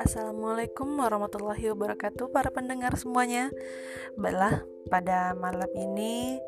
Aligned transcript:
Assalamualaikum 0.00 0.96
warahmatullahi 0.96 1.76
wabarakatuh 1.76 2.32
para 2.32 2.48
pendengar 2.48 2.96
semuanya. 2.96 3.52
Baiklah 4.16 4.64
pada 4.88 5.36
malam 5.36 5.68
ini 5.76 6.40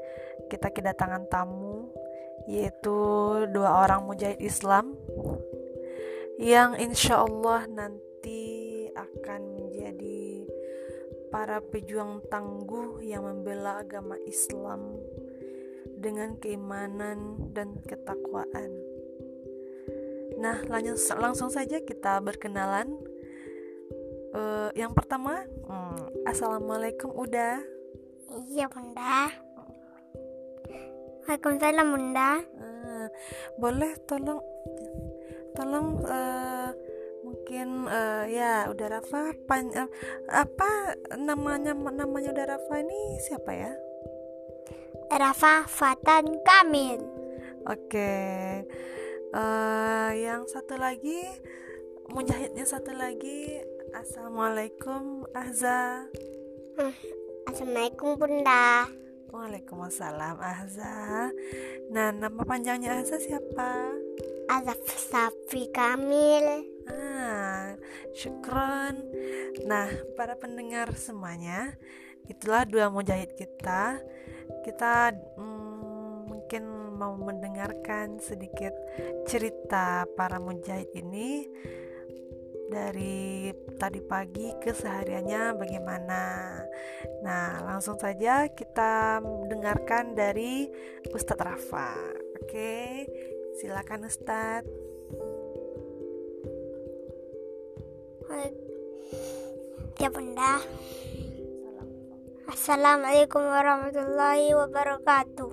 kita 0.49 0.73
kedatangan 0.73 1.29
tamu 1.29 1.93
Yaitu 2.49 2.97
dua 3.53 3.85
orang 3.85 4.09
mujahid 4.09 4.41
Islam 4.41 4.97
Yang 6.41 6.81
insya 6.81 7.29
Allah 7.29 7.69
nanti 7.69 8.89
akan 8.97 9.41
menjadi 9.53 10.49
para 11.29 11.61
pejuang 11.61 12.25
tangguh 12.33 13.05
yang 13.05 13.29
membela 13.29 13.85
agama 13.85 14.17
Islam 14.25 14.97
Dengan 16.05 16.37
keimanan 16.37 17.49
dan 17.57 17.81
ketakwaan. 17.89 18.69
Nah, 20.37 20.61
langsung, 20.69 21.17
langsung 21.17 21.49
saja 21.49 21.81
kita 21.81 22.21
berkenalan. 22.21 22.93
Uh, 24.35 24.69
yang 24.77 24.93
pertama 24.93 25.47
hmm, 25.47 26.27
assalamualaikum 26.29 27.09
udah 27.09 27.63
iya 28.53 28.69
bunda. 28.69 29.31
Waalaikumsalam 31.25 31.89
bunda. 31.89 32.43
Uh, 32.61 33.07
boleh 33.57 33.97
tolong 34.05 34.43
tolong 35.57 36.03
uh, 36.05 36.69
mungkin 37.25 37.89
uh, 37.89 38.29
ya 38.29 38.69
udah 38.69 39.01
Rafa 39.01 39.33
pan, 39.49 39.71
uh, 39.73 39.89
apa 40.29 41.01
namanya 41.17 41.73
namanya 41.73 42.37
udah 42.37 42.47
Rafa 42.59 42.83
ini 42.83 43.23
siapa 43.23 43.55
ya 43.55 43.73
Rafa 45.13 45.69
Fatan 45.69 46.41
Kamil. 46.41 46.97
Oke 47.69 47.93
okay. 47.93 48.65
uh, 49.37 50.11
yang 50.17 50.49
satu 50.49 50.81
lagi 50.81 51.21
mujahidnya 52.09 52.65
satu 52.65 52.93
lagi 52.97 53.61
Assalamualaikum 53.93 55.29
Ahza 55.37 56.09
Assalamualaikum 57.49 58.17
Bunda. 58.17 58.89
Waalaikumsalam 59.29 60.41
Ahza 60.41 61.29
Nah 61.93 62.09
nama 62.13 62.43
panjangnya 62.45 63.01
Ahza 63.01 63.21
siapa? 63.21 63.93
Azaf 64.45 64.81
Safi 64.89 65.73
Kamil. 65.73 66.69
Ah, 66.85 67.73
syukron. 68.13 69.01
Nah 69.65 69.89
para 70.17 70.37
pendengar 70.37 70.93
semuanya 70.97 71.77
Itulah 72.25 72.65
dua 72.65 72.89
mujahid 72.89 73.37
kita 73.37 74.01
Kita 74.65 75.13
hmm, 75.13 76.29
mungkin 76.29 76.63
mau 76.95 77.15
mendengarkan 77.19 78.23
sedikit 78.23 78.73
cerita 79.27 80.07
para 80.15 80.39
mujahid 80.39 80.93
ini 80.95 81.49
dari 82.71 83.53
tadi 83.77 84.01
pagi 84.01 84.55
kesehariannya 84.57 85.43
bagaimana. 85.59 86.23
Nah, 87.21 87.61
langsung 87.65 88.01
saja 88.01 88.49
kita 88.49 89.21
dengarkan 89.51 90.17
dari 90.17 90.69
Ustadz 91.13 91.45
Rafa. 91.45 91.93
Oke, 92.41 93.05
silakan 93.61 94.09
Ustadz. 94.09 94.95
Ya 100.05 100.11
bunda. 100.11 100.61
Assalamualaikum 102.45 103.41
warahmatullahi 103.41 104.53
wabarakatuh. 104.53 105.53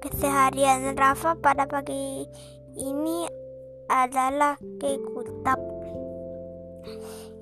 Keseharian 0.00 0.96
Rafa 0.96 1.36
pada 1.36 1.68
pagi 1.68 2.24
ini 2.80 3.28
adalah 3.92 4.56
kekutab. 4.80 5.60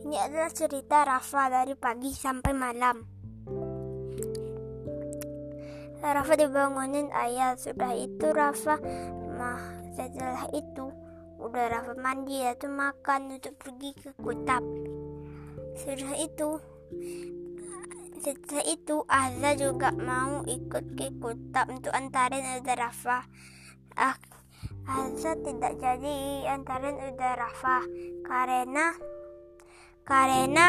Ini 0.02 0.16
adalah 0.18 0.50
cerita 0.50 1.06
Rafa 1.06 1.46
dari 1.46 1.78
pagi 1.78 2.10
sampai 2.10 2.50
malam. 2.58 3.17
Rafa 6.02 6.34
dibangunin 6.38 7.10
ayah. 7.10 7.58
Sudah 7.58 7.92
itu 7.94 8.26
Rafa 8.30 8.78
mah 9.34 9.62
setelah 9.94 10.46
itu 10.54 10.94
udah 11.38 11.64
Rafa 11.70 11.94
mandi 11.98 12.42
ya 12.42 12.54
tuh 12.54 12.70
makan 12.70 13.38
untuk 13.38 13.54
pergi 13.58 13.90
ke 13.98 14.10
kutab. 14.18 14.62
Sudah 15.78 16.14
itu 16.18 16.58
setelah 18.18 18.66
itu 18.66 19.06
Azza 19.06 19.50
juga 19.54 19.94
mau 19.94 20.42
ikut 20.42 20.98
ke 20.98 21.14
kota 21.22 21.66
untuk 21.70 21.94
antarin 21.94 22.62
Uda 22.62 22.74
Rafa. 22.74 23.26
Ah, 23.94 24.18
Azza 24.90 25.38
tidak 25.38 25.78
jadi 25.78 26.46
antarin 26.50 26.98
Uda 26.98 27.38
Rafa 27.38 27.86
karena 28.26 28.94
karena 30.02 30.66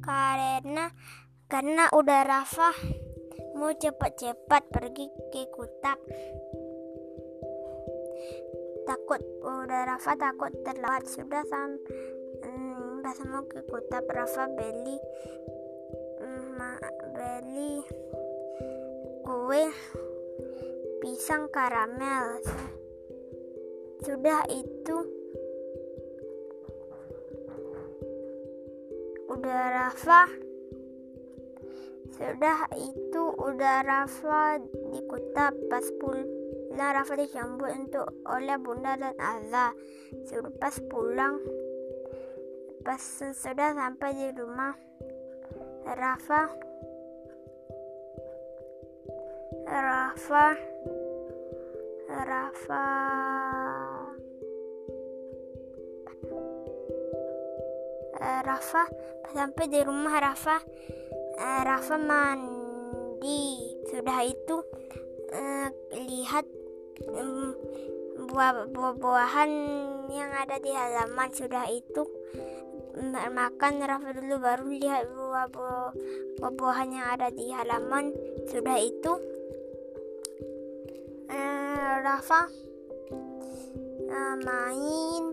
karena 0.00 0.84
karena 1.46 1.86
udah 1.94 2.20
Rafa 2.26 2.70
mau 3.54 3.70
cepat-cepat 3.70 4.62
pergi 4.68 5.06
ke 5.30 5.46
kutab. 5.54 5.98
Takut 8.86 9.22
udah 9.42 9.82
Rafa 9.86 10.12
takut 10.18 10.52
terlambat. 10.66 11.06
Sudah 11.06 11.42
sampai 11.46 12.14
pas 13.06 13.22
mau 13.22 13.46
ke 13.46 13.62
kota 13.70 14.02
Rafa 14.02 14.50
beli 14.50 14.98
ma, 16.58 16.74
beli 17.14 17.86
kue 19.22 19.64
pisang 20.98 21.46
karamel. 21.54 22.42
Sudah 24.02 24.42
itu 24.50 24.98
udah 29.30 29.62
Rafa 29.70 30.45
sudah 32.16 32.58
itu 32.80 33.22
udah 33.36 33.84
Rafa 33.84 34.60
di 34.64 35.00
kota 35.04 35.52
pas 35.68 35.84
pulang 36.00 36.36
Rafa 36.76 37.16
disambut 37.16 37.72
untuk 37.72 38.08
oleh 38.28 38.56
bunda 38.60 39.00
dan 39.00 39.16
Azza 39.16 39.72
sudah 40.28 40.52
pas 40.60 40.76
pulang. 40.92 41.40
Pas 42.84 43.00
sudah 43.32 43.74
sampai 43.74 44.10
di 44.14 44.28
rumah, 44.36 44.76
Rafa 45.88 46.52
Rafa 49.66 50.46
Rafa. 52.06 52.84
Rafa 58.46 58.82
sampai 59.34 59.66
di 59.66 59.80
rumah 59.82 60.22
Rafa 60.22 60.62
Rafa 61.38 61.96
mandi. 62.00 63.60
Sudah 63.86 64.24
itu 64.24 64.56
uh, 65.32 65.68
lihat 65.94 66.46
um, 67.06 67.52
buah-buahan 68.32 69.50
yang 70.10 70.30
ada 70.32 70.56
di 70.58 70.72
halaman. 70.72 71.28
Sudah 71.32 71.68
itu 71.68 72.02
makan. 73.32 73.84
Rafa 73.84 74.16
dulu 74.16 74.40
baru 74.40 74.64
lihat 74.72 75.12
buah-buahan 75.12 76.88
yang 76.92 77.06
ada 77.12 77.28
di 77.28 77.52
halaman. 77.52 78.12
Sudah 78.48 78.76
itu 78.80 79.12
uh, 81.30 81.92
Rafa 82.02 82.48
uh, 84.10 84.36
main 84.40 85.24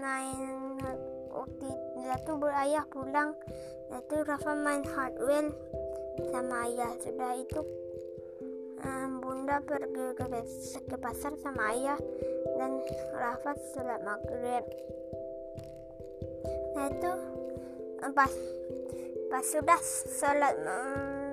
main 0.00 0.80
waktu 1.28 1.79
itu 2.00 2.32
ayah 2.48 2.84
pulang 2.88 3.36
itu 3.90 4.16
Rafa 4.22 4.54
main 4.54 4.86
hardware 4.86 5.50
sama 6.30 6.56
ayah. 6.70 6.92
Sudah 7.02 7.32
itu 7.38 7.60
um, 8.86 9.18
bunda 9.18 9.58
pergi 9.64 10.06
ke, 10.14 10.24
ke 10.86 10.96
pasar 10.96 11.34
sama 11.42 11.74
ayah 11.74 11.98
dan 12.56 12.78
Rafa 13.18 13.52
sholat 13.74 14.00
maghrib. 14.06 14.64
Nah 16.78 16.86
itu 16.86 17.12
pas 18.14 18.32
pas 19.30 19.44
sudah 19.44 19.80
sholat 20.14 20.54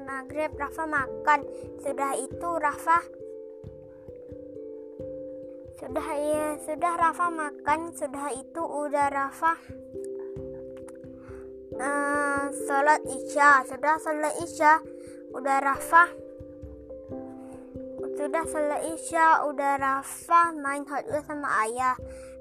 maghrib 0.05 0.51
Rafa 0.57 0.85
makan. 0.89 1.45
Sudah 1.81 2.11
itu 2.17 2.49
Rafa 2.57 2.99
sudah 5.77 6.07
ya 6.17 6.47
sudah 6.65 6.93
Rafa 6.97 7.27
makan. 7.29 7.93
Sudah 7.93 8.33
itu 8.33 8.61
udah 8.65 9.07
Rafa 9.13 9.53
uh, 11.79 12.49
sholat 12.67 13.01
isya. 13.05 13.63
Sudah 13.65 13.95
sholat 14.01 14.35
isya 14.43 14.81
udah 15.33 15.57
Rafa 15.61 16.27
sudah 18.17 18.43
selesai 18.49 18.97
isya 18.97 19.45
udah 19.45 19.77
Rafa 19.77 20.51
main 20.57 20.81
Hot 20.89 21.05
sama 21.29 21.47
ayah. 21.69 21.95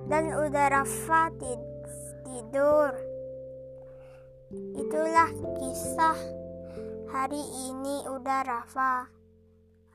Dan 0.08 0.32
udah 0.32 0.66
Rafa 0.72 1.30
tidur. 1.36 2.90
Itulah 4.72 5.30
kisah 5.60 6.16
hari 7.12 7.44
ini 7.68 8.08
udah 8.08 8.40
Rafa 8.46 9.10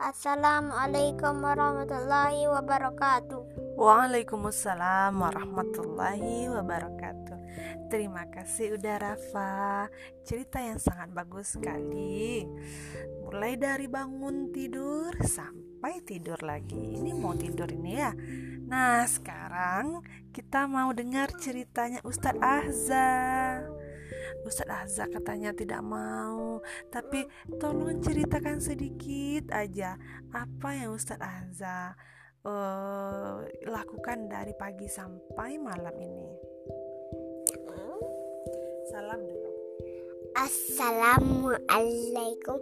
Assalamualaikum 0.02 1.46
warahmatullahi 1.46 2.50
wabarakatuh. 2.50 3.78
Waalaikumsalam 3.78 5.14
warahmatullahi 5.14 6.50
wabarakatuh 6.50 7.31
Terima 7.92 8.24
kasih 8.32 8.80
udah 8.80 8.96
Rafa 9.00 9.88
Cerita 10.24 10.64
yang 10.64 10.80
sangat 10.80 11.12
bagus 11.12 11.60
sekali 11.60 12.48
mulai 13.32 13.56
dari 13.56 13.88
bangun 13.88 14.52
tidur 14.52 15.16
sampai 15.24 16.04
tidur 16.04 16.40
lagi. 16.44 17.00
Ini 17.00 17.16
mau 17.16 17.32
tidur 17.32 17.72
ini 17.72 17.92
ya. 17.96 18.12
Nah, 18.68 19.04
sekarang 19.08 20.04
kita 20.36 20.68
mau 20.68 20.92
dengar 20.92 21.32
ceritanya 21.40 22.04
Ustadz 22.04 22.44
Ahza. 22.44 23.12
Ustadz 24.44 24.72
Ahza 24.72 25.04
katanya 25.08 25.56
tidak 25.56 25.80
mau, 25.80 26.60
tapi 26.92 27.24
tolong 27.60 28.04
ceritakan 28.04 28.60
sedikit 28.60 29.52
aja 29.52 29.96
apa 30.32 30.70
yang 30.76 30.92
Ustadz 30.96 31.24
Ahza 31.24 31.96
uh, 32.44 33.44
lakukan 33.68 34.28
dari 34.28 34.52
pagi 34.56 34.92
sampai 34.92 35.56
malam 35.56 35.96
ini. 36.00 36.51
Salam 38.92 39.24
dulu. 39.24 39.48
Assalamualaikum 40.36 42.60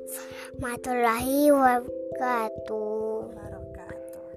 warahmatullahi 0.62 1.50
wabarakatuh. 1.50 3.34
Wabarakatuh. 3.34 4.30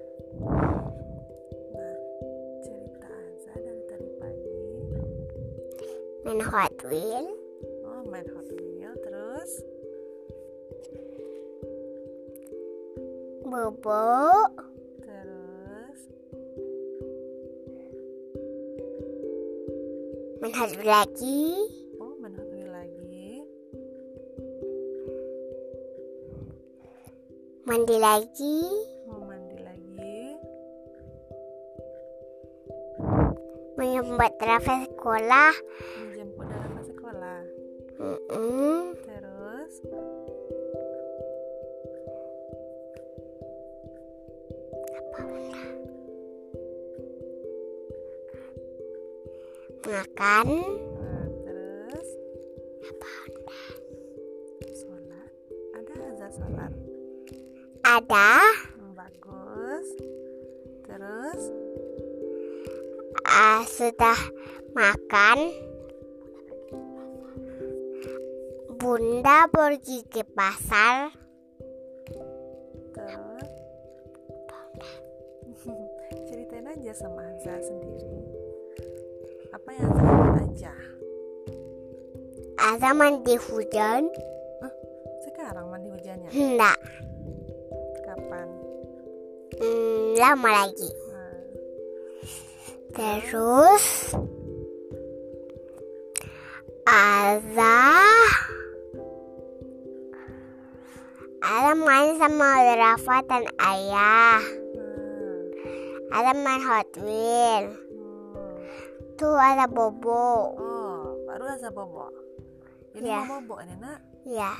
Nah, 1.69 1.97
cerita 2.65 3.13
Azza 3.13 3.53
dari 3.61 3.85
tadi 3.85 4.09
pagi. 4.17 4.57
Main 6.25 6.41
Hot 6.41 6.73
Wheel. 6.89 7.29
Oh, 7.85 8.01
main 8.09 8.25
Hot 8.25 8.49
Wheel 8.57 8.97
terus 9.05 9.61
Bobo. 13.45 14.49
terus 14.97 16.09
Main 20.41 20.57
Hot 20.57 20.73
Wheel 20.73 20.89
lagi. 20.89 21.82
Mandi 27.73 27.97
lagi. 27.97 28.61
Mau 29.09 29.25
mandi 29.25 29.57
lagi. 29.65 30.37
Menyembat 33.81 34.37
Rafa 34.37 34.85
sekolah. 34.85 35.53
Menjemput 36.05 36.45
dalam 36.53 36.77
sekolah. 36.85 37.41
Mm-mm. 37.97 38.93
Terus 39.01 39.73
Makan. 49.89 50.47
nah, 51.01 51.25
terus 51.41 52.09
sholat. 54.77 55.29
Ada 55.73 55.93
Azza 56.13 56.29
sholat. 56.37 56.92
Ada. 57.83 58.31
Hmm, 58.79 58.95
bagus. 58.95 59.87
Terus 60.87 61.41
Ah, 63.23 63.63
sudah 63.67 64.19
makan. 64.71 65.37
Bunda 68.79 69.47
pergi 69.51 70.03
ke 70.07 70.23
pasar. 70.31 71.11
Terus 72.95 73.51
ceritain 76.31 76.67
aja 76.67 76.91
sama 76.95 77.23
Azza 77.35 77.55
sendiri. 77.63 78.11
Apa 79.51 79.69
yang 79.75 79.91
ingat 79.91 80.35
aja? 80.39 80.73
Ada 82.59 82.89
mandi 82.95 83.35
hujan. 83.39 84.07
Sekarang 85.23 85.67
mandi 85.67 85.89
hujannya. 85.91 86.29
Hendak. 86.31 86.79
Lama 90.15 90.49
lagi. 90.49 90.89
Nah, 91.09 91.33
Terus 92.93 93.85
ada 96.83 97.77
ada 101.43 101.71
main 101.75 102.15
sama 102.15 102.49
Rafa 102.73 103.17
dan 103.25 103.43
ayah. 103.59 104.39
nah, 104.39 105.39
Ada 106.13 106.31
main 106.37 106.61
Hot 106.61 106.89
Wheel. 106.97 107.65
hmm. 107.73 108.55
Tuh 109.15 109.35
ada 109.35 109.65
Bobo. 109.65 110.53
Oh, 110.55 111.01
baru 111.25 111.43
Azza 111.49 111.69
bobo. 111.69 112.07
Ini 112.93 113.09
Ya. 113.09 113.25
mau 113.25 113.41
bobo 113.41 113.57
ini 113.59 113.73
nak. 113.77 113.99
Ya, 114.23 114.53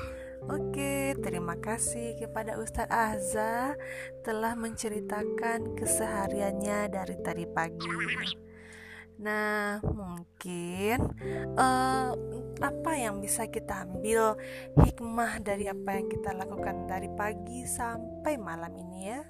Oke, 0.44 1.16
terima 1.24 1.56
kasih 1.56 2.20
kepada 2.20 2.60
Ustadz 2.60 2.92
Azza 2.92 3.80
telah 4.20 4.52
menceritakan 4.52 5.72
kesehariannya 5.72 6.92
dari 6.92 7.16
tadi 7.24 7.48
pagi. 7.48 7.96
Nah, 9.24 9.80
mungkin 9.80 11.00
eh, 11.56 12.10
apa 12.60 12.92
yang 12.92 13.24
bisa 13.24 13.48
kita 13.48 13.88
ambil 13.88 14.36
hikmah 14.84 15.40
dari 15.40 15.64
apa 15.64 15.96
yang 15.96 16.12
kita 16.12 16.36
lakukan 16.36 16.92
dari 16.92 17.08
pagi 17.16 17.64
sampai 17.64 18.36
malam 18.36 18.76
ini 18.76 19.00
ya? 19.00 19.24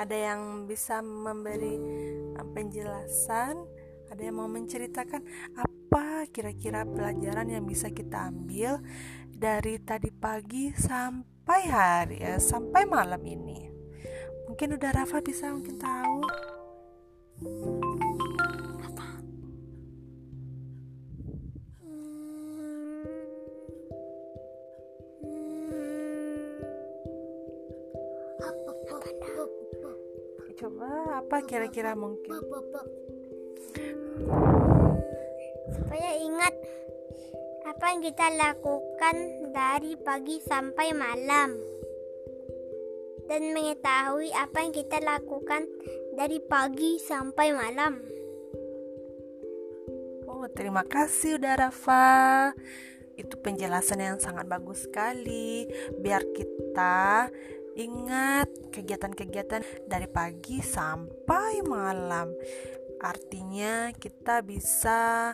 Ada 0.00 0.16
yang 0.16 0.64
bisa 0.64 1.04
memberi 1.04 1.76
eh, 2.40 2.46
penjelasan? 2.56 3.68
Ada 4.08 4.22
yang 4.26 4.42
mau 4.42 4.48
menceritakan 4.48 5.22
apa 5.60 6.24
kira-kira 6.32 6.88
pelajaran 6.88 7.52
yang 7.52 7.68
bisa 7.68 7.92
kita 7.92 8.32
ambil 8.32 8.80
dari 9.40 9.80
tadi 9.80 10.12
pagi 10.12 10.68
sampai 10.68 11.60
hari 11.72 12.20
ya 12.20 12.36
sampai 12.36 12.84
malam 12.84 13.24
ini. 13.24 13.72
Mungkin 14.44 14.76
udah 14.76 14.92
Rafa 14.92 15.24
bisa 15.24 15.48
mungkin 15.48 15.80
tahu. 15.80 16.20
Coba 30.60 31.24
apa 31.24 31.40
kira-kira 31.48 31.96
mungkin? 31.96 32.36
Supaya 35.72 36.10
ingat 36.20 36.52
apa 37.64 37.84
yang 37.96 38.04
kita 38.04 38.28
lakukan 38.36 38.89
dari 39.48 39.96
pagi 39.96 40.36
sampai 40.44 40.92
malam. 40.92 41.56
Dan 43.24 43.56
mengetahui 43.56 44.28
apa 44.36 44.60
yang 44.60 44.76
kita 44.76 45.00
lakukan 45.00 45.64
dari 46.12 46.36
pagi 46.36 47.00
sampai 47.00 47.48
malam. 47.56 47.96
oh 50.28 50.44
terima 50.52 50.84
kasih 50.84 51.40
udah 51.40 51.54
Rafa. 51.56 52.52
Itu 53.16 53.40
penjelasan 53.40 54.04
yang 54.04 54.18
sangat 54.20 54.44
bagus 54.44 54.84
sekali. 54.84 55.64
Biar 55.96 56.20
kita 56.36 57.32
ingat 57.80 58.52
kegiatan-kegiatan 58.68 59.88
dari 59.88 60.08
pagi 60.12 60.60
sampai 60.60 61.64
malam. 61.64 62.36
Artinya 63.00 63.96
kita 63.96 64.44
bisa 64.44 65.32